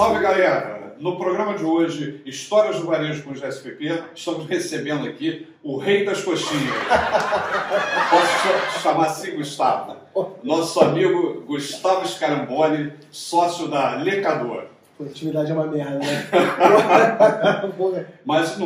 [0.00, 0.96] Salve galera!
[0.98, 6.06] No programa de hoje, Histórias do Varejo com o GSPP, estamos recebendo aqui o Rei
[6.06, 6.72] das Coxinhas.
[8.08, 9.96] Posso chamar assim, Gustavo?
[10.42, 14.68] Nosso amigo Gustavo Scaramboli, sócio da Lecador.
[14.96, 16.26] Pô, intimidade é uma merda, né?
[18.24, 18.56] Mas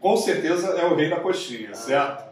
[0.00, 2.24] com certeza é o Rei da Coxinha, certo?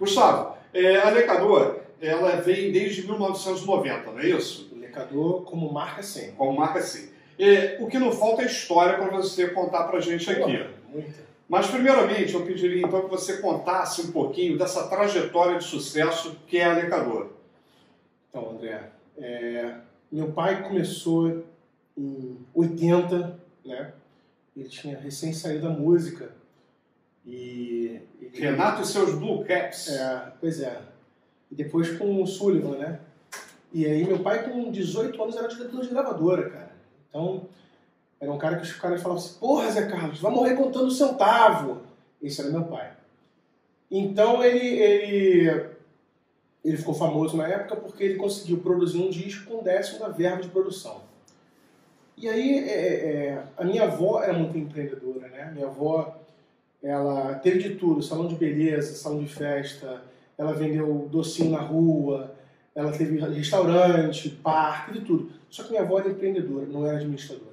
[0.00, 4.72] Gustavo, é, a Lecador, ela vem desde 1990, não é isso?
[4.74, 6.32] Lecador como marca sim.
[6.32, 7.11] Como marca sim.
[7.42, 10.64] E, o que não falta é história para você contar para a gente aqui.
[10.88, 11.22] Muita.
[11.48, 16.58] Mas, primeiramente, eu pediria então que você contasse um pouquinho dessa trajetória de sucesso que
[16.58, 17.30] é a Lecador.
[18.28, 19.74] Então, André, é,
[20.10, 21.44] meu pai começou
[21.98, 23.92] em 80, né?
[24.56, 26.30] Ele tinha recém saído da música.
[27.26, 28.38] E, ele...
[28.38, 29.88] Renato e seus Blue Caps.
[29.88, 30.80] É, pois é.
[31.50, 33.00] E depois com o Sullivan, né?
[33.72, 36.61] E aí meu pai com 18 anos era diretor de gravadora, cara.
[37.12, 37.42] Então,
[38.18, 41.82] era um cara que os caras falavam assim, porra, Zé Carlos, vai morrer contando centavo.
[42.22, 42.90] Esse era meu pai.
[43.90, 45.66] Então ele, ele,
[46.64, 50.08] ele ficou famoso na época porque ele conseguiu produzir um disco com um décimo da
[50.08, 51.02] verba de produção.
[52.16, 55.50] E aí é, é, a minha avó era muito empreendedora, né?
[55.52, 56.16] Minha avó,
[56.82, 60.02] ela teve de tudo, salão de beleza, salão de festa,
[60.38, 62.32] ela vendeu docinho na rua,
[62.74, 65.30] ela teve restaurante, parque, de tudo.
[65.50, 67.52] Só que minha avó era empreendedora, não era administradora.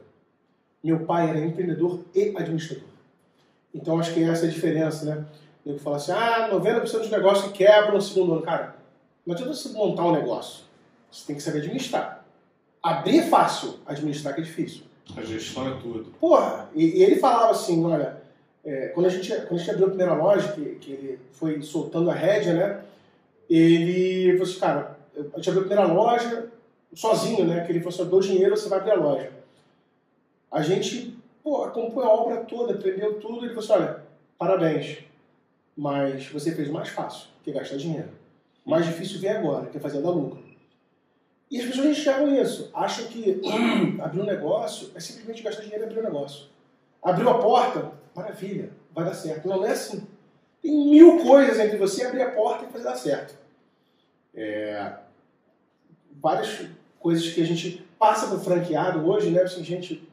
[0.84, 2.88] Meu pai era empreendedor e administrador.
[3.74, 5.26] Então acho que essa é a diferença, né?
[5.66, 8.42] Eu falo assim, ah, 90% dos negócios que quebram no segundo ano.
[8.42, 8.76] Cara,
[9.26, 10.64] não adianta você montar um negócio.
[11.12, 12.26] Você tem que saber administrar.
[12.82, 14.84] Abrir é fácil, administrar que é difícil.
[15.16, 16.06] A gestão é tudo.
[16.20, 18.18] Porra, e, e ele falava assim, olha,
[18.64, 21.62] é, quando, a gente, quando a gente abriu a primeira loja, que, que ele foi
[21.62, 22.82] soltando a rédea, né?
[23.50, 24.99] Ele falou assim, cara,
[25.34, 26.52] a gente abriu a primeira loja
[26.94, 27.66] sozinho, né?
[27.66, 29.32] Que ele falou assim, dou dinheiro, você vai abrir a loja.
[30.52, 34.04] A gente, pô, acompanhou a obra toda, aprendeu tudo, ele falou assim, olha,
[34.38, 35.00] parabéns,
[35.78, 38.10] mas você fez o mais fácil, que gastar dinheiro.
[38.66, 40.44] O mais difícil vem agora, que é fazer dar lucro.
[41.50, 43.42] E as pessoas enxergam isso, acham que
[44.02, 46.48] abrir um negócio é simplesmente gastar dinheiro e abrir um negócio.
[47.02, 49.48] Abriu a porta, maravilha, vai dar certo.
[49.48, 50.06] Não é assim.
[50.62, 53.38] Tem mil coisas entre você abrir a porta e fazer dar certo.
[54.36, 54.94] É,
[56.22, 56.68] várias
[57.00, 59.42] coisas que a gente passa para o franqueado hoje, né?
[59.42, 60.08] Assim, gente,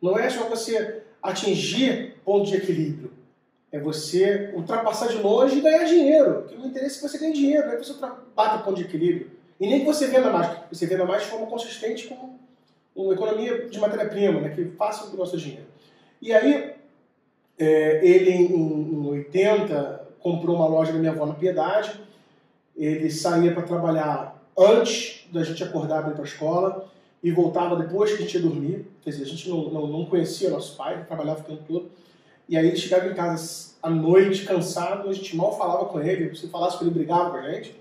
[0.00, 3.12] não é só você atingir ponto de equilíbrio.
[3.70, 6.42] É você ultrapassar de longe e ganhar dinheiro.
[6.42, 7.94] Porque não interessa que você ganhe dinheiro, não é que você
[8.34, 9.30] bata o ponto de equilíbrio.
[9.58, 10.58] E nem que você venda mais.
[10.70, 12.36] Você venda mais de forma consistente com
[12.94, 14.50] uma economia de matéria-prima, né?
[14.50, 15.66] que faça o nosso dinheiro.
[16.20, 16.74] E aí,
[17.58, 21.98] é, ele em, em 80 comprou uma loja da minha avó na Piedade.
[22.76, 26.92] Ele saía para trabalhar antes da gente acordar para ir para a escola
[27.22, 28.86] e voltava depois que a gente ia dormir.
[29.02, 31.90] Quer dizer, a gente não, não, não conhecia nosso pai, trabalhava o tempo todo.
[32.48, 36.34] E aí ele chegava em casa à noite, cansado, a gente mal falava com ele,
[36.36, 37.80] se falasse com ele, brigava com a gente.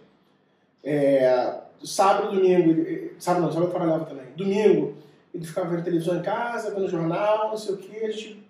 [0.84, 4.28] É, sábado, domingo, sábado não, sábado eu trabalhava também.
[4.36, 4.96] Domingo,
[5.34, 8.44] ele ficava vendo televisão em casa, vendo jornal, não sei o que, a gente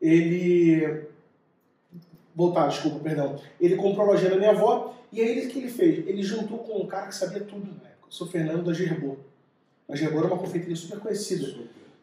[0.00, 1.04] ele.
[2.34, 3.38] Voltar, desculpa, perdão.
[3.60, 6.04] Ele comprou a loja da minha avó e aí o que ele fez?
[6.08, 9.16] Ele juntou com um cara que sabia tudo na época, o seu Fernando da Gerbô.
[9.88, 11.54] A Gerbô era uma confeitaria super conhecida.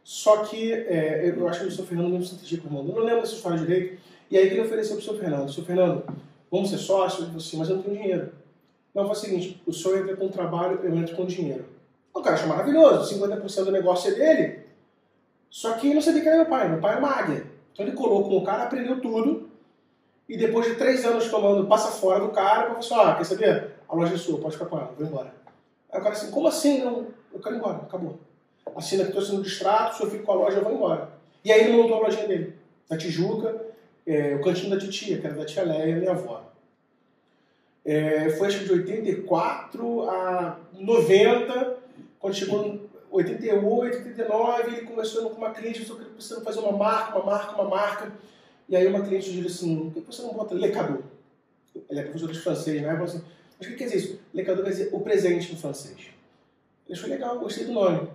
[0.03, 2.87] Só que é, eu acho que o seu Fernando não se entendia com o irmão.
[2.87, 4.01] Eu não lembro dessa história direito.
[4.29, 6.03] E aí ele ofereceu para o seu Fernando: Seu Fernando,
[6.49, 7.27] vamos ser sócios?
[7.27, 8.31] Eu assim, mas eu não tenho dinheiro.
[8.95, 11.65] Não, foi o seguinte: o senhor entra com trabalho, eu entro com dinheiro.
[12.13, 14.65] O cara achou maravilhoso, 50% do negócio é dele.
[15.49, 17.45] Só que não sabia que era meu pai, meu pai era uma águia.
[17.73, 19.49] Então ele colou com o cara, aprendeu tudo.
[20.27, 23.71] E depois de três anos tomando passa fora do cara, falou assim: ah, quer saber?
[23.87, 25.33] A loja é sua, pode ficar com ela, vou embora.
[25.91, 26.83] Aí o cara assim: como assim?
[26.83, 28.19] Não, eu quero ir embora, acabou.
[28.75, 31.09] Assina que estou sendo distrato, se eu fico com a loja, eu vou embora.
[31.43, 32.55] E aí ele montou a lojinha dele,
[32.89, 33.65] na Tijuca,
[34.05, 36.43] é, o cantinho da titia, que era da tia Leia, minha avó.
[37.83, 41.77] É, foi acho que de 84 a 90,
[42.21, 47.17] quando chegou em 88, 89, ele começou com uma cliente, que precisando fazer uma marca,
[47.17, 48.11] uma marca, uma marca.
[48.69, 51.01] E aí uma cliente disse assim, por que você não bota lecador?
[51.89, 52.89] Ele é professor de francês, né?
[52.91, 53.21] Assim,
[53.59, 54.19] mas o que quer dizer isso?
[54.33, 55.97] Lecador quer dizer o presente em francês.
[56.87, 58.07] Ele achou legal, gostei do nome.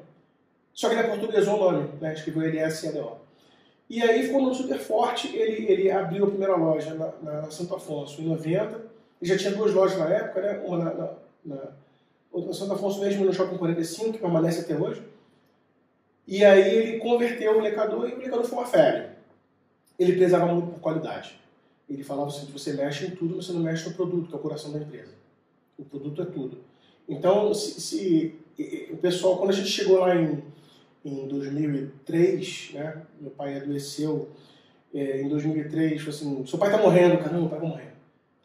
[0.73, 2.15] Só que ele é portuguesou o nome, né?
[2.15, 3.17] escreveu LS-C-A-D-O.
[3.89, 7.51] E aí ficou um nome super forte, ele, ele abriu a primeira loja na, na
[7.51, 8.77] Santo Afonso em 90,
[9.21, 10.63] ele já tinha duas lojas na época, né?
[10.65, 11.15] uma na, na,
[11.45, 11.73] na
[12.37, 15.03] o Santo Afonso mesmo no Shopping 45, que permanece até hoje.
[16.27, 19.11] E aí ele converteu o lecador e o lecador foi uma febre.
[19.99, 21.39] ele prezava muito por qualidade.
[21.89, 24.41] Ele falava assim, você mexe em tudo, você não mexe no produto, que é o
[24.41, 25.13] coração da empresa.
[25.79, 26.59] O produto é tudo.
[27.09, 28.35] Então, se, se
[28.91, 30.43] o pessoal, quando a gente chegou lá em,
[31.05, 34.29] em 2003, né, meu pai adoeceu
[34.93, 37.93] é, em 2003, falou assim, seu pai está morrendo, caramba, meu pai vai morrer.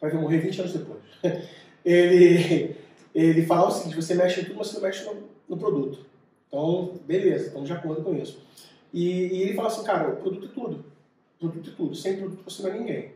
[0.00, 1.00] vai morrer 20 anos depois.
[1.84, 2.76] ele,
[3.14, 6.06] ele falava o seguinte, você mexe em tudo, mas você não mexe no, no produto.
[6.48, 8.42] Então, beleza, estamos de acordo com isso.
[8.92, 10.84] E, e ele fala assim, cara, o produto é tudo.
[11.36, 11.94] O produto é tudo.
[11.94, 13.12] Sem produto você não é ninguém.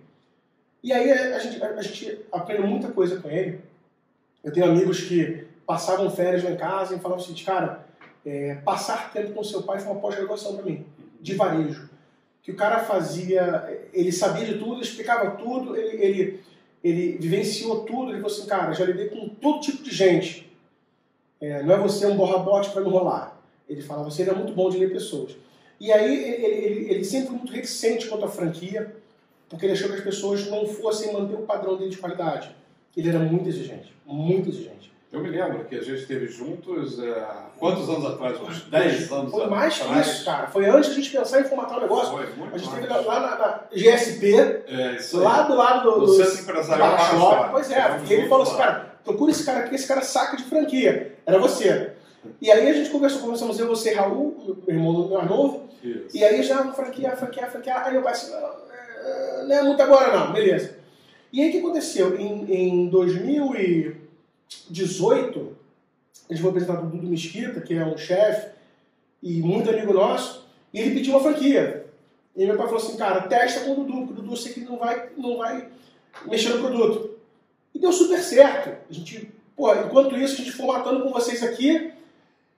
[0.83, 3.61] E aí a, gente, a, gente aprende muita coisa com ele.
[4.43, 7.85] Eu tenho amigos que passavam férias lá em casa e falavam assim, cara,
[8.25, 10.87] é, passar tempo com seu pai foi uma pós-graduação para mim,
[11.21, 11.91] de varejo.
[12.43, 16.41] Que o cara fazia, ele sabia de tudo, explicava tudo, ele, ele,
[16.89, 20.49] ele vivenciou tudo, ele falou assim, cara, já lidei com todo tipo de gente.
[21.41, 23.37] É, não é você um borra-bote para me enrolar.
[23.69, 25.37] Ele assim, ele é muito bom de ler pessoas.
[25.81, 28.95] E aí ele, ele, ele sempre muito reticente quanto à franquia,
[29.49, 32.55] porque ele achou que as pessoas não fossem manter o padrão dele de qualidade.
[32.97, 34.93] Ele era muito exigente, muito exigente.
[35.13, 38.41] Eu me lembro que a gente esteve juntos há quantos anos atrás?
[38.41, 40.07] Uns 10 anos Foi mais atrás.
[40.07, 40.47] que isso, cara.
[40.49, 42.13] Foi antes de a gente pensar em formatar o negócio.
[42.13, 46.09] Foi, muito a gente esteve lá na, na GSP, é, lá do lado do, do,
[46.09, 47.51] Centro Empresarial Shop.
[47.53, 50.43] Pois é, porque ele falou assim, cara, procura esse cara aqui, esse cara saca de
[50.43, 51.17] franquia.
[51.25, 51.93] Era você.
[52.41, 55.69] E aí a gente conversou, começamos eu, você, Raul, meu irmão do meu novo.
[55.85, 56.17] Isso.
[56.17, 57.79] E aí já franquia, franquia, franquia.
[57.85, 60.77] Aí eu passei, não, eh, não é muito agora não, beleza.
[61.33, 62.19] E aí o que aconteceu?
[62.19, 64.06] Em, em 2000 e
[64.71, 65.57] 18,
[66.29, 68.51] a gente foi apresentado o Dudu Mesquita, que é um chefe
[69.23, 71.87] e muito amigo nosso, e ele pediu uma franquia.
[72.35, 74.53] E meu pai falou assim, cara, testa com o Dudu, porque o Dudu eu sei
[74.53, 75.69] que não vai, não vai
[76.27, 77.17] mexer no produto.
[77.75, 78.77] E deu super certo.
[78.91, 81.93] A gente, pô, enquanto isso, a gente foi matando com vocês aqui,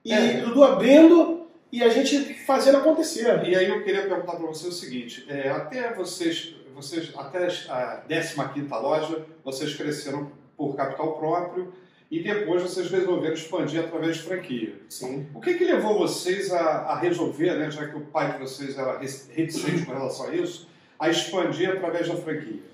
[0.03, 0.41] e é.
[0.41, 3.47] o Dudu abrindo, e a gente fazendo acontecer.
[3.47, 8.03] E aí eu queria perguntar para você o seguinte, é, até vocês, vocês até a
[8.09, 11.71] 15ª loja, vocês cresceram por capital próprio
[12.11, 14.75] e depois vocês resolveram expandir através de franquia.
[14.89, 15.25] Sim.
[15.33, 18.77] O que, que levou vocês a, a resolver, né, já que o pai de vocês
[18.77, 20.67] era reticente com relação a isso,
[20.99, 22.67] a expandir através da franquia?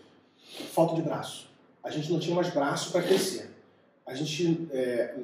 [0.73, 1.49] falta de braço.
[1.83, 3.51] A gente não tinha mais braço para crescer.
[4.07, 5.15] A gente é,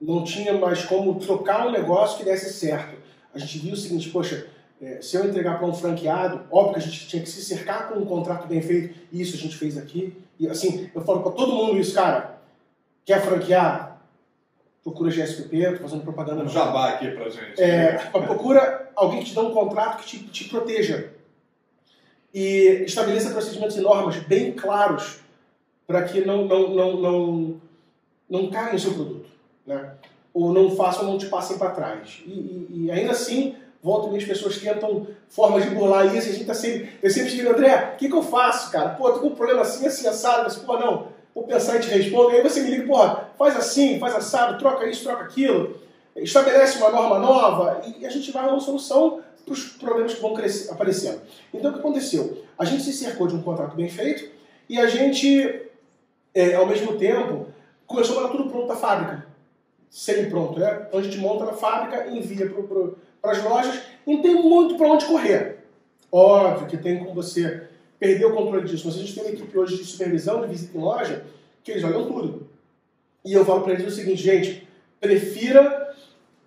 [0.00, 2.96] não tinha mais como trocar um negócio que desse certo.
[3.34, 4.46] A gente viu o seguinte, poxa,
[4.80, 7.88] é, se eu entregar para um franqueado, óbvio que a gente tinha que se cercar
[7.88, 10.14] com um contrato bem feito, e isso a gente fez aqui.
[10.38, 12.38] E assim, eu falo para todo mundo isso, cara,
[13.04, 14.00] quer franquear?
[14.84, 17.60] Procura GSPP, tô fazendo propaganda Um jabá aqui pra gente.
[17.60, 21.10] é, procura alguém que te dê um contrato que te, te proteja.
[22.32, 25.20] E estabeleça procedimentos e normas bem claros
[25.86, 27.60] para que não, não, não, não,
[28.28, 29.26] não caia no seu produto.
[29.66, 29.92] Né?
[30.34, 32.22] Ou não façam, não te passem para trás.
[32.26, 33.56] E, e- e ainda assim,
[33.86, 36.28] volta e as pessoas tentam formas de burlar isso.
[36.28, 38.90] A gente tá sempre, eu sempre digo, André, o que, que eu faço, cara?
[38.90, 40.44] Pô, tô com um problema assim, assim, assado.
[40.44, 42.30] Mas, pô, não, vou pensar e te respondo.
[42.30, 45.86] Aí você me liga, porra, faz assim, faz assado, troca isso, troca aquilo
[46.22, 50.34] estabelece uma norma nova e a gente vai uma solução para os problemas que vão
[50.34, 51.20] crescer, aparecendo.
[51.52, 52.42] Então, o que aconteceu?
[52.58, 54.28] A gente se cercou de um contrato bem feito
[54.68, 55.62] e a gente,
[56.34, 57.46] é, ao mesmo tempo,
[57.86, 59.26] começou a mandar tudo pronto da fábrica.
[59.88, 60.86] Semi-pronto, né?
[60.88, 62.90] Então, a gente monta na fábrica e envia para
[63.28, 65.58] as lojas não tem muito para onde correr.
[66.10, 67.64] Óbvio que tem como você
[67.98, 70.76] perder o controle disso, mas a gente tem uma equipe hoje de supervisão, de visita
[70.76, 71.24] em loja,
[71.64, 72.48] que eles olham tudo.
[73.24, 74.68] E eu falo para eles o seguinte, gente,
[75.00, 75.94] prefira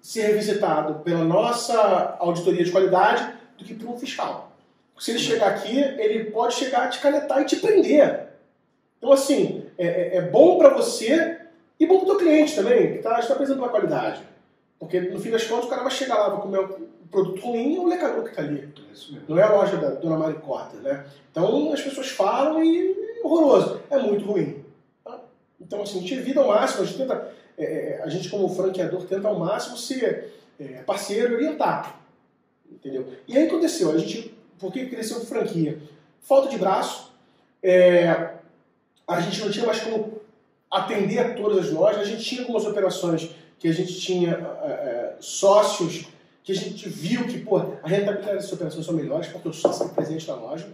[0.01, 4.55] ser visitado pela nossa auditoria de qualidade do que por um fiscal.
[4.97, 8.27] Se ele chegar aqui, ele pode chegar a te canetar e te prender.
[8.97, 11.39] Então, assim, é, é- é bom para você
[11.79, 14.21] e bom para o teu cliente também, que está tá apresentando uma qualidade.
[14.79, 17.73] Porque, no fim das contas, o cara vai chegar lá, vai comer um produto ruim
[17.73, 18.73] e é o lecador que está ali.
[19.13, 19.19] É.
[19.27, 21.05] Não é a loja da Dona Maricota, né?
[21.31, 23.81] Então as pessoas falam e é horroroso.
[23.89, 24.63] É muito ruim.
[25.03, 25.19] tá?
[25.59, 28.47] Então, assim, a gente evita ao máximo, a gente tenta, é, é, a gente como
[28.47, 31.99] franqueador tenta ao máximo ser é, parceiro e orientar.
[32.71, 33.07] Entendeu?
[33.27, 35.79] E aí aconteceu, a gente, por que cresceu franquia?
[36.21, 37.11] Falta de braço,
[37.61, 38.33] é,
[39.07, 40.19] a gente não tinha mais como
[40.69, 44.31] atender a todas as lojas, a gente tinha algumas operações que a gente tinha
[44.63, 46.07] é, é, sócios
[46.43, 49.83] que a gente viu que pô, a rentabilidade dessas operações são melhores porque o sócio
[49.83, 50.67] está presente na loja.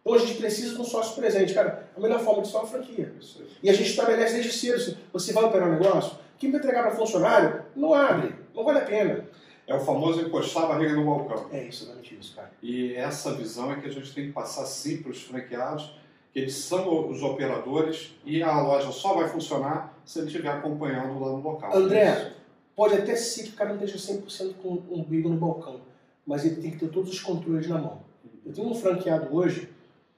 [0.00, 1.54] Então a gente precisa de um sócio presente.
[1.54, 3.14] Cara, a melhor forma disso é uma franquia.
[3.62, 4.74] E a gente estabelece desde cedo.
[4.74, 8.80] assim, Você vai operar um negócio, quem vai entregar para funcionário, não abre, não vale
[8.80, 9.24] a pena.
[9.66, 11.46] É o famoso encostar a barriga no balcão.
[11.52, 12.50] É isso, exatamente isso, cara.
[12.60, 15.94] E essa visão é que a gente tem que passar sim para os franqueados,
[16.32, 21.20] que eles são os operadores e a loja só vai funcionar se ele estiver acompanhando
[21.20, 21.76] lá no local.
[21.76, 22.32] André,
[22.74, 25.80] pode até ser que o cara não esteja 100% com um umbigo no balcão,
[26.26, 28.00] mas ele tem que ter todos os controles na mão.
[28.44, 29.68] Eu tenho um franqueado hoje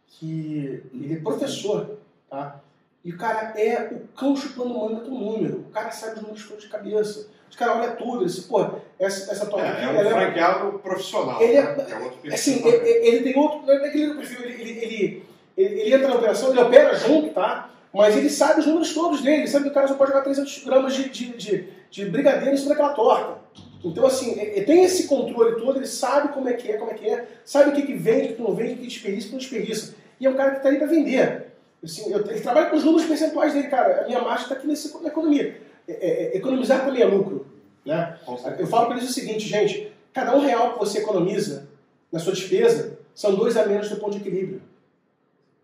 [0.06, 1.98] que ele é professor,
[2.30, 2.60] tá?
[3.04, 5.58] E o cara é o cão chupando manga com número.
[5.60, 7.28] O cara sabe os números todos de cabeça.
[7.50, 8.66] Os caras olham tudo, ele diz, pô,
[8.98, 11.40] essa, essa tua é, é um franqueado profissional.
[11.42, 11.86] Ele é, né?
[11.90, 12.34] é outro perfil.
[12.34, 13.62] Assim, ele, ele, tem outro.
[13.62, 17.70] Não é aquele perfil, ele, ele, ele, ele, entra na operação, ele opera junto, tá?
[17.92, 20.24] Mas ele sabe os números todos dele, ele sabe que o cara só pode jogar
[20.24, 23.38] 300 gramas de, de, de, de brigadeiro em cima daquela torta.
[23.84, 26.94] Então, assim, ele tem esse controle todo, ele sabe como é que é, como é
[26.94, 29.28] que é, sabe o que, que vende, o que não vende, o que desperdiça, o
[29.28, 29.94] que não desperdiça.
[30.18, 31.52] E é um cara que está aí para vender.
[31.82, 34.02] Assim, eu, ele trabalha com os números percentuais dele, cara.
[34.02, 35.60] A minha marcha está aqui nesse, na economia.
[35.86, 37.46] É, é, é, economizar também é lucro.
[37.84, 38.18] Né?
[38.58, 41.68] Eu falo para eles o seguinte, gente: cada um real que você economiza
[42.10, 44.62] na sua despesa são dois a menos do ponto de equilíbrio.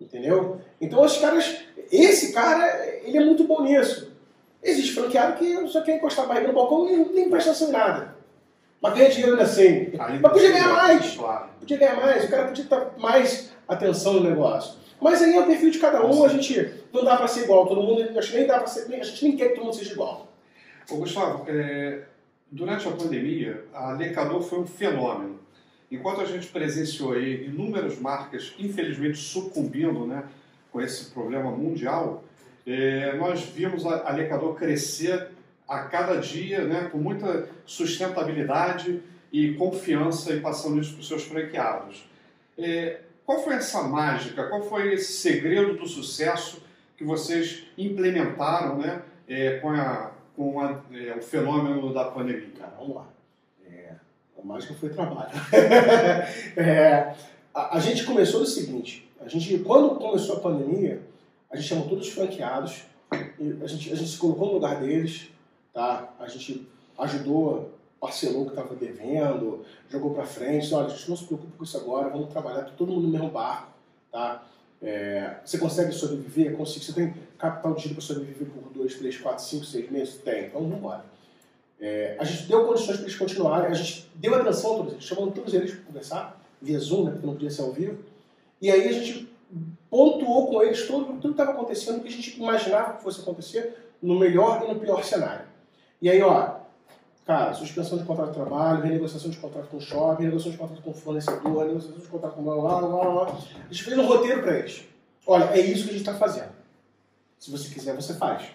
[0.00, 0.60] Entendeu?
[0.80, 1.64] Então, os caras.
[1.92, 4.12] Esse cara, ele é muito bom nisso.
[4.62, 7.72] Existe franqueado que só quer encostar a barriga no balcão e nem presta atenção em
[7.72, 8.14] nada.
[8.80, 9.92] Mas ganha dinheiro ainda assim.
[9.96, 11.18] Mas podia ganhar mais.
[11.58, 12.24] Podia ganhar mais.
[12.24, 14.78] O cara podia estar mais atenção no negócio.
[15.00, 17.66] Mas aí é o perfil de cada um, a gente não dá para ser igual,
[17.66, 19.74] todo mundo, a gente nem dá para ser, a gente nem quer que todo mundo
[19.74, 20.28] seja igual.
[20.90, 22.02] Ô Gustavo, é,
[22.50, 25.40] durante a pandemia, a Lecador foi um fenômeno.
[25.90, 30.24] Enquanto a gente presenciou aí inúmeras marcas, infelizmente, sucumbindo né,
[30.70, 32.22] com esse problema mundial,
[32.66, 35.28] é, nós vimos a, a Lecador crescer
[35.66, 41.24] a cada dia né, com muita sustentabilidade e confiança e passando isso para os seus
[41.24, 42.08] franqueados.
[42.58, 46.62] É, qual foi essa mágica, qual foi esse segredo do sucesso
[46.96, 50.82] que vocês implementaram né, é, com, a, com a,
[51.16, 52.50] o fenômeno da pandemia?
[52.58, 53.08] Cara, vamos lá.
[53.66, 53.94] É,
[54.42, 55.30] a mágica foi trabalho.
[56.56, 57.14] É,
[57.54, 61.02] a, a, gente começou do seguinte, a gente, quando começou a pandemia,
[61.50, 65.28] a gente chamou todos os franqueados, a gente, a gente se colocou no lugar deles,
[65.72, 66.12] tá?
[66.18, 66.66] a gente
[66.98, 67.70] ajudou
[68.00, 71.76] parcelou que estava devendo, jogou para frente, olha, a gente não se preocupa com isso
[71.76, 73.68] agora, vamos trabalhar todo mundo no mesmo barco,
[74.10, 74.42] tá?
[74.82, 76.56] É, você consegue sobreviver?
[76.56, 76.82] Consigo.
[76.82, 80.14] Você tem capital de giro para sobreviver por 2, 3, 4, 5, 6 meses?
[80.22, 80.46] Tem.
[80.46, 81.04] Então vamos embora.
[81.80, 85.04] É, a gente deu condições para eles continuarem, a gente deu atenção a todos eles,
[85.04, 87.98] chamando todos eles para conversar, via Zoom, né, porque não podia ser ao vivo.
[88.60, 89.28] E aí a gente
[89.88, 93.92] pontuou com eles tudo, tudo que estava acontecendo, que a gente imaginava que fosse acontecer
[94.02, 95.46] no melhor e no pior cenário.
[96.02, 96.60] E aí, ó,
[97.30, 100.82] Cara, suspensão de contrato de trabalho, renegociação de contrato com o shopping, renegociação de contrato
[100.82, 103.26] com o fornecedor, renegociação de contrato com blá blá blá blá.
[103.26, 104.84] A gente fez um roteiro para eles.
[105.24, 106.50] Olha, é isso que a gente está fazendo.
[107.38, 108.48] Se você quiser, você faz.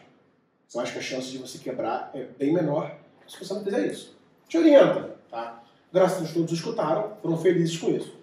[0.74, 2.94] Eu acho que a chance de você quebrar é bem menor
[3.28, 4.16] se você não fizer isso.
[4.48, 5.64] Te orienta, tá?
[5.92, 8.14] Graças a Deus todos escutaram, foram felizes com isso.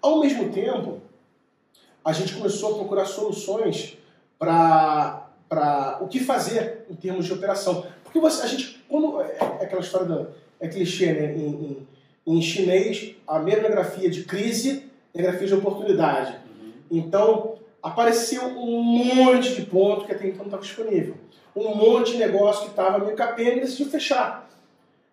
[0.00, 1.00] Ao mesmo tempo,
[2.04, 3.96] a gente começou a procurar soluções
[4.38, 5.28] para
[6.00, 7.86] o que fazer em termos de operação.
[8.02, 10.26] Porque você, a gente como é, é aquela história da.
[10.60, 11.34] É clichê, né?
[11.34, 11.88] Em, em,
[12.26, 16.32] em chinês, a mesma grafia de crise é grafia de oportunidade.
[16.32, 16.72] Uhum.
[16.90, 21.16] Então, apareceu um monte de ponto que até então não estava disponível.
[21.54, 24.48] Um monte de negócio que estava meio capenga e decidiu fechar.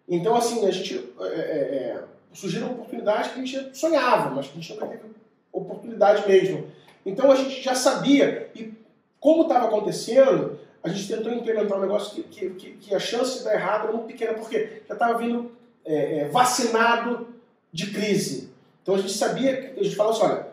[0.09, 4.57] Então, assim, a gente é, é, é surgiram oportunidades que a gente sonhava, mas que
[4.57, 5.03] a gente não teve
[5.51, 6.67] oportunidade mesmo.
[7.05, 8.73] Então, a gente já sabia, e
[9.19, 13.43] como estava acontecendo, a gente tentou implementar um negócio que, que, que a chance de
[13.43, 15.51] dar errado era muito pequena, porque já estava vindo
[15.85, 17.27] é, é, vacinado
[17.71, 18.49] de crise.
[18.81, 20.47] Então a gente sabia, a gente falava assim, olha,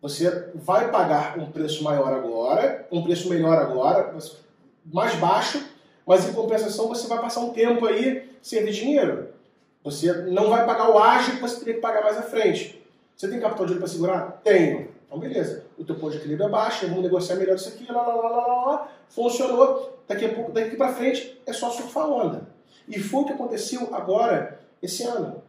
[0.00, 4.14] você vai pagar um preço maior agora, um preço melhor agora,
[4.92, 5.64] mais baixo,
[6.08, 9.28] mas em compensação você vai passar um tempo aí sem ter dinheiro.
[9.84, 12.82] Você não vai pagar o ágio que você teria que pagar mais à frente.
[13.14, 14.40] Você tem capital de dinheiro para segurar?
[14.42, 14.88] Tenho.
[15.04, 15.66] Então, beleza.
[15.76, 18.46] O teu ponto de equilíbrio é baixo, vamos negociar melhor isso aqui, lá, lá, lá,
[18.46, 18.88] lá, lá.
[19.10, 19.98] Funcionou.
[20.08, 22.40] Daqui a pouco, daqui para frente, é só surfar onda.
[22.88, 25.42] E foi o que aconteceu agora, esse ano.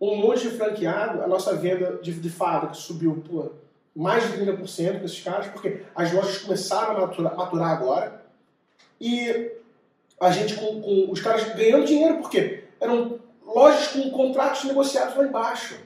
[0.00, 3.54] Um monte de franqueado, a nossa venda de, de fábrica subiu por
[3.92, 8.22] mais de 30% com esses caras, porque as lojas começaram a maturar, maturar agora.
[9.00, 9.50] E
[10.20, 15.24] a gente com, com os caras ganhando dinheiro, porque eram lojas com contratos negociados lá
[15.24, 15.76] embaixo.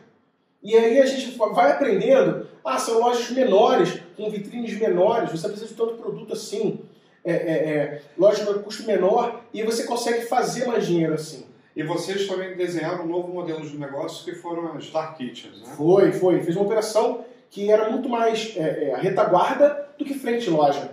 [0.62, 5.68] E aí a gente vai aprendendo, ah, são lojas menores, com vitrines menores, você precisa
[5.68, 6.80] de todo produto assim,
[7.24, 11.46] é, é, é, loja de custo menor, e você consegue fazer mais dinheiro assim.
[11.74, 15.72] E vocês também desenharam um novo modelo de negócio que foram as Dark Kitchens, né?
[15.76, 16.42] Foi, foi.
[16.42, 20.90] Fez uma operação que era muito mais é, é, retaguarda do que frente loja.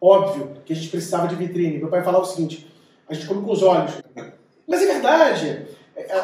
[0.00, 1.78] Óbvio que a gente precisava de vitrine.
[1.78, 2.66] Meu pai falava o seguinte,
[3.08, 4.02] a gente come com os olhos.
[4.66, 5.66] Mas é verdade.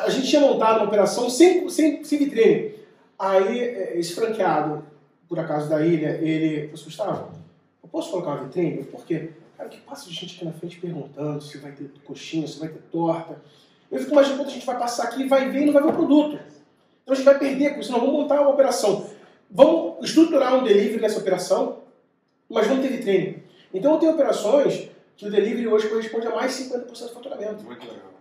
[0.04, 2.74] A gente tinha montado uma operação sem, sem, sem vitrine.
[3.18, 4.84] Aí, é, esse franqueado,
[5.28, 7.32] por acaso da ilha, ele falou assim, Gustavo,
[7.82, 8.84] eu posso colocar uma vitrine?
[8.84, 9.30] Por quê?
[9.56, 12.68] Cara, que passa de gente aqui na frente perguntando se vai ter coxinha, se vai
[12.68, 13.40] ter torta.
[13.90, 15.90] Eu fico imaginando quando a gente vai passar aqui, vai ver e não vai ver
[15.90, 16.38] o produto.
[17.02, 17.92] Então a gente vai perder com isso.
[17.92, 19.06] Não, vamos montar uma operação.
[19.50, 21.78] Vamos estruturar um delivery nessa operação,
[22.48, 23.44] mas vamos ter vitrine.
[23.76, 27.62] Então eu tenho operações que o delivery hoje corresponde a mais 50% do faturamento.
[27.64, 28.12] Muito legal.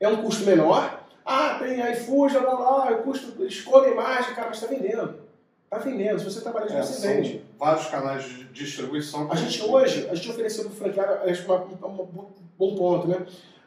[0.00, 1.00] É um custo menor.
[1.24, 5.14] Ah, tem iFood, lá, lá, lá, o custo, escolha a imagem, cara, mas está vendendo.
[5.64, 6.18] Está vendendo.
[6.18, 7.44] Se você trabalha de É, você vende.
[7.58, 9.30] vários canais de distribuição.
[9.30, 12.08] A gente hoje, a gente ofereceu para o franqueado, acho que um
[12.58, 13.24] bom ponto, né?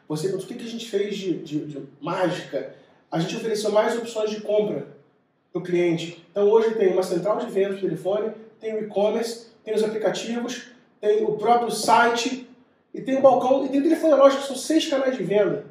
[0.08, 2.74] Você, o que, que a gente fez de, de- de mágica?
[3.10, 4.86] A gente ofereceu mais opções de compra
[5.52, 6.24] para o cliente.
[6.30, 10.68] Então hoje tem uma central de vendas por telefone, tem o e-commerce, tem os aplicativos,
[11.00, 12.48] tem o próprio site,
[12.92, 15.66] e tem o balcão, e tem o telefone lógico, que são seis canais de venda.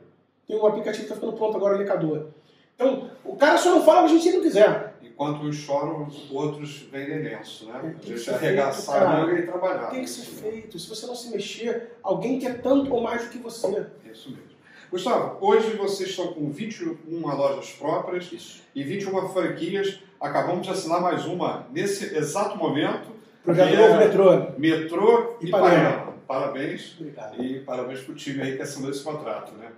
[0.47, 2.27] Tem um aplicativo que está ficando pronto agora, o Lecador.
[2.75, 4.95] Então, o cara só não fala com a gente se não quiser.
[5.01, 7.79] Enquanto uns choram, outros vendem lenço, né?
[7.81, 9.87] Tem A que gente arregaçar a manga e trabalhar.
[9.87, 10.77] Tem que ser feito.
[10.77, 13.67] Se você não se mexer, alguém quer tanto ou mais do que você.
[14.05, 14.55] É isso mesmo.
[14.91, 16.97] Gustavo, hoje vocês estão com 21
[17.35, 18.61] lojas próprias Isso.
[18.73, 19.99] e 21 franquias.
[20.19, 23.09] Acabamos de assinar mais uma nesse exato momento.
[23.45, 24.47] Projeto que Novo é Metrô.
[24.57, 25.47] Metrô e.
[25.47, 26.13] Ipanema.
[26.27, 26.95] Parabéns.
[26.99, 27.41] Obrigado.
[27.43, 29.53] E parabéns para o time aí que assinou esse contrato.
[29.53, 29.71] Né?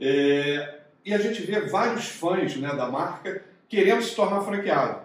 [0.00, 5.00] É, e a gente vê vários fãs né, da marca querendo se tornar franqueado.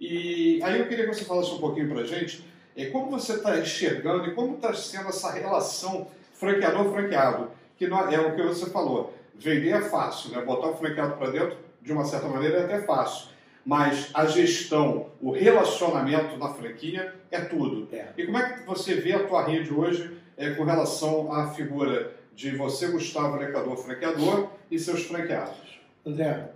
[0.00, 2.44] E aí eu queria que você falasse um pouquinho para a gente
[2.76, 8.20] é, como você está enxergando e como está sendo essa relação franqueador-franqueado, que não- é
[8.20, 9.14] o que você falou.
[9.34, 10.42] Vender é fácil, né?
[10.42, 13.28] botar o franqueado para dentro, de uma certa maneira, é até fácil.
[13.66, 17.88] Mas a gestão, o relacionamento na franquia é tudo.
[17.92, 18.10] É.
[18.16, 22.14] E como é que você vê a tua rede hoje é, com relação à figura
[22.32, 25.80] de você, Gustavo Lecador, franqueador, e seus franqueados?
[26.06, 26.52] André,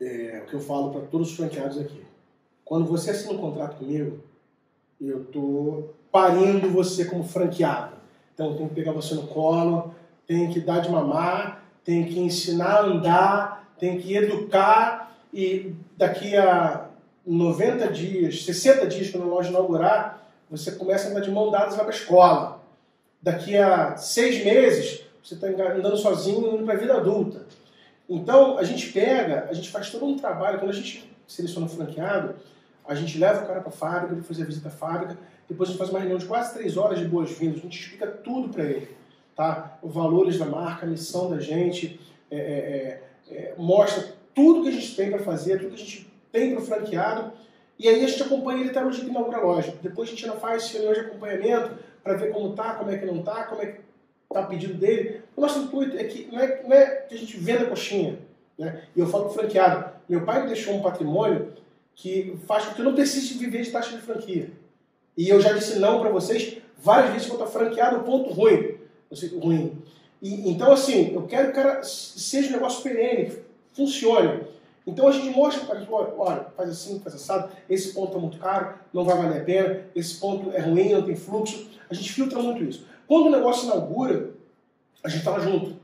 [0.00, 2.04] é, o que eu falo para todos os franqueados aqui.
[2.64, 4.20] Quando você assina um contrato comigo,
[5.00, 7.96] eu estou parindo você como franqueado.
[8.32, 9.92] Então eu tenho que pegar você no colo,
[10.24, 15.01] tenho que dar de mamar, tenho que ensinar a andar, tenho que educar
[15.32, 16.88] e daqui a
[17.26, 21.74] 90 dias, 60 dias quando a loja inaugurar, você começa a andar de mão dadas
[21.74, 22.62] e vai para a escola.
[23.22, 27.46] Daqui a seis meses, você está andando sozinho indo para a vida adulta.
[28.08, 30.58] Então, a gente pega, a gente faz todo um trabalho.
[30.58, 32.34] Quando a gente seleciona um franqueado,
[32.86, 35.16] a gente leva o cara para a fábrica, ele faz a visita à fábrica,
[35.48, 38.06] depois a gente faz uma reunião de quase três horas de boas-vindas, a gente explica
[38.06, 38.88] tudo para ele.
[39.36, 39.78] Tá?
[39.82, 41.98] Os valores da marca, a missão da gente,
[42.30, 46.12] é, é, é, mostra tudo que a gente tem para fazer, tudo que a gente
[46.30, 47.32] tem para o franqueado,
[47.78, 49.74] e aí a gente acompanha ele até no dia que inaugura a loja.
[49.82, 53.06] Depois a gente ainda faz reunião de acompanhamento para ver como tá, como é que
[53.06, 53.80] não tá, como é que
[54.32, 55.22] tá o pedido dele.
[55.36, 58.18] O nosso intuito é que não é, não é que a gente venda coxinha.
[58.58, 58.82] Né?
[58.94, 61.52] E eu falo franqueado, meu pai deixou um patrimônio
[61.94, 64.50] que faz com que eu não precise viver de taxa de franquia.
[65.16, 68.76] E eu já disse não para vocês várias vezes quanto a franqueado, o ponto ruim.
[69.40, 69.82] Ruim.
[70.20, 73.32] E, então, assim, eu quero que o cara seja um negócio perene,
[73.72, 74.46] funcione.
[74.86, 78.38] Então a gente mostra para ele, olha, faz assim, faz assado, esse ponto é muito
[78.38, 81.68] caro, não vai valer a pena, esse ponto é ruim, não tem fluxo.
[81.88, 82.86] A gente filtra muito isso.
[83.06, 84.30] Quando o negócio inaugura,
[85.04, 85.76] a gente estava junto.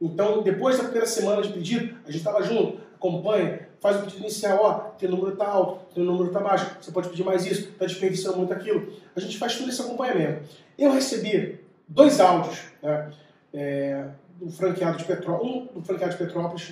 [0.00, 4.20] Então, depois da primeira semana de pedido, a gente estava junto, acompanha, faz o pedido
[4.20, 7.70] inicial, ó, tem número tá alto, tem número tá baixo, você pode pedir mais isso,
[7.70, 8.92] está desperdiçando muito aquilo.
[9.14, 10.42] A gente faz todo esse acompanhamento.
[10.78, 13.10] Eu recebi dois áudios, né,
[13.54, 14.06] é,
[14.40, 16.66] do franqueado de Petrópolis, um do franqueado de Petrópolis, a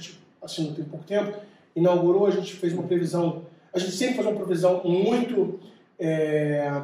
[0.45, 1.37] assinou tem pouco tempo,
[1.75, 5.59] inaugurou, a gente fez uma previsão, a gente sempre faz uma previsão muito
[5.99, 6.83] é,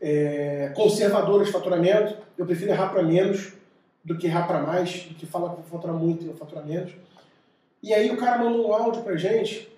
[0.00, 3.52] é, conservadora de faturamento, eu prefiro errar para menos
[4.04, 6.66] do que errar para mais, do que falar que vou faturar muito e eu faturar
[6.66, 6.92] menos.
[7.82, 9.68] E aí o cara mandou um áudio pra gente.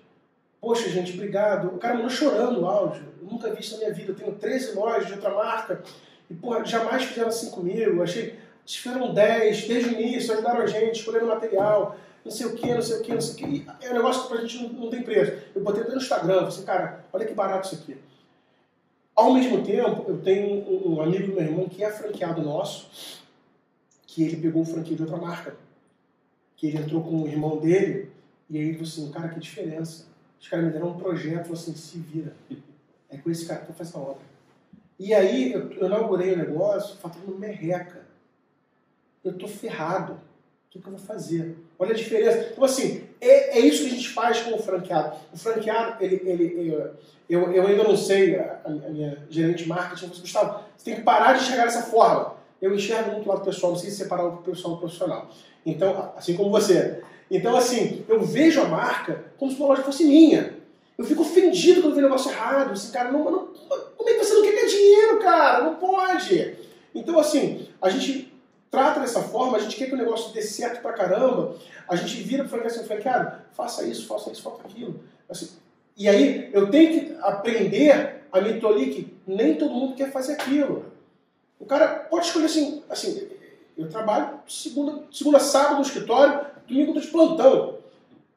[0.61, 1.67] Poxa, gente, obrigado.
[1.67, 3.03] O cara mandou chorando o áudio.
[3.21, 4.11] Eu nunca vi isso na minha vida.
[4.11, 5.81] Eu tenho 13 lojas de outra marca.
[6.29, 8.01] E, porra, jamais fizeram assim comigo.
[8.01, 8.23] Achei.
[8.23, 12.73] Eles fizeram 10 desde o início, ajudaram a gente, escolheram material, não sei o que,
[12.73, 13.67] não sei o que, não sei o que.
[13.81, 15.43] É um negócio que pra gente não, não tem preço.
[15.53, 17.97] Eu botei até no Instagram, falei assim, cara, olha que barato isso aqui.
[19.15, 23.21] Ao mesmo tempo, eu tenho um, um amigo do meu irmão que é franqueado nosso,
[24.07, 25.55] que ele pegou o franquia de outra marca.
[26.57, 28.11] Que ele entrou com o irmão dele,
[28.49, 30.07] e aí ele falou assim, cara, que diferença.
[30.41, 32.35] Os caras me deram um projeto, falou assim, se vira.
[33.07, 34.23] É com esse cara que eu faço a obra.
[34.97, 38.03] E aí eu, eu inaugurei o negócio, faturando merreca.
[39.23, 40.13] Eu tô ferrado.
[40.13, 40.19] O
[40.71, 41.55] que, que eu vou fazer?
[41.77, 42.49] Olha a diferença.
[42.51, 45.17] Então, assim, é, é isso que a gente faz com o franqueado.
[45.33, 46.91] O franqueado, ele, ele, eu,
[47.29, 50.95] eu, eu ainda não sei, a, a minha gerente de marketing assim, Gustavo, você tem
[50.95, 52.35] que parar de enxergar dessa forma.
[52.61, 55.29] Eu enxergo muito o lado pessoal, não sei separar o pessoal do profissional.
[55.65, 57.01] Então, assim como você.
[57.29, 60.55] Então, assim, eu vejo a marca como se uma loja fosse minha.
[60.97, 62.73] Eu fico ofendido quando vejo um negócio errado.
[62.73, 63.49] Esse cara, não, não,
[63.97, 65.63] como é que você não quer ganhar dinheiro, cara?
[65.63, 66.55] Não pode.
[66.93, 68.33] Então, assim, a gente
[68.69, 71.55] trata dessa forma, a gente quer que o negócio dê certo pra caramba,
[71.87, 74.99] A gente vira para franqueado assim, franqueado, faça isso, faça isso, faça aquilo.
[75.29, 75.49] Assim,
[75.95, 80.33] e aí eu tenho que aprender a me tolir que nem todo mundo quer fazer
[80.33, 80.85] aquilo.
[81.59, 83.29] O cara pode escolher assim, assim,
[83.77, 87.75] eu trabalho segunda, segunda sábado no escritório, domingo eu tô de plantão.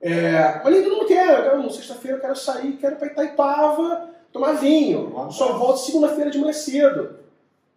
[0.01, 1.47] É, mas nem todo mundo quer.
[1.47, 5.13] Eu sexta-feira eu quero sair, quero para Itaipava tomar vinho.
[5.31, 7.19] Só volto segunda-feira de manhã cedo.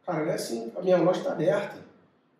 [0.05, 1.77] Cara, não é assim, a minha loja está aberta.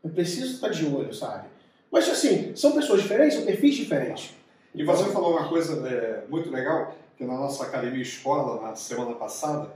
[0.04, 1.48] Eu preciso estar de olho, sabe?
[1.92, 4.34] Mas assim, são pessoas diferentes, são perfis diferentes.
[4.74, 9.14] E você falou uma coisa é, muito legal, que na nossa academia escola, na semana
[9.14, 9.70] passada,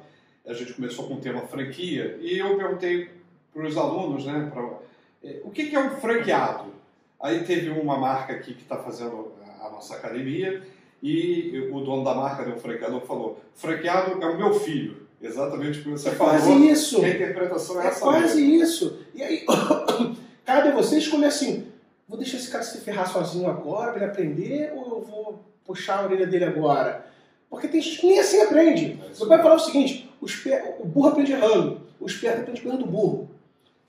[0.48, 3.10] a gente começou com o tema franquia, e eu perguntei
[3.54, 4.64] para os alunos, né, pra,
[5.24, 6.74] é, o que, que é um franqueado?
[7.20, 10.64] Aí teve uma marca aqui que está fazendo a nossa academia,
[11.04, 15.06] e o dono da marca, né, o franqueador, falou: franqueado é o meu filho.
[15.22, 16.34] Exatamente o que você é falou.
[16.34, 17.04] Quase isso.
[17.04, 18.00] a interpretação é, é essa.
[18.00, 18.64] Quase mesmo.
[18.64, 18.95] isso.
[19.16, 19.46] E aí,
[20.46, 21.68] cabe a você escolher assim:
[22.08, 26.00] vou deixar esse cara se ferrar sozinho agora para ele aprender ou eu vou puxar
[26.00, 27.06] a orelha dele agora?
[27.50, 29.00] Porque tem gente que nem assim aprende.
[29.02, 32.88] É Meu pai falava o seguinte: o burro aprende errando, o esperto aprende pegando o
[32.88, 33.30] burro.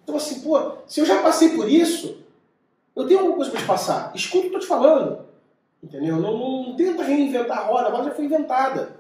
[0.05, 2.19] Então, assim, pô, se eu já passei por isso,
[2.95, 4.13] eu tenho alguma coisa para te passar.
[4.15, 5.27] Escuta o que eu tô te falando.
[5.83, 6.17] Entendeu?
[6.17, 8.97] Não, não, tenta reinventar a roda, a roda já foi inventada.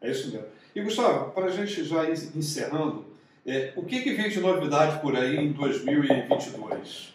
[0.00, 0.46] É isso mesmo.
[0.74, 3.04] E Gustavo, para a gente já ir encerrando,
[3.46, 7.14] é, o que, que vem de novidade por aí em 2022?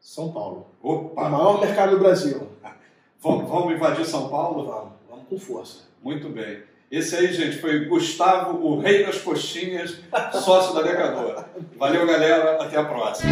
[0.00, 0.68] São Paulo.
[0.82, 1.26] Opa!
[1.26, 2.48] O maior mercado do Brasil.
[3.18, 4.66] Vamos, vamos invadir São Paulo?
[4.66, 5.84] Vamos, vamos com força.
[6.00, 6.62] Muito bem.
[6.88, 9.98] Esse aí, gente, foi Gustavo, o rei das coxinhas,
[10.32, 11.44] sócio da Decador.
[11.76, 12.62] Valeu, galera.
[12.62, 13.28] Até a próxima.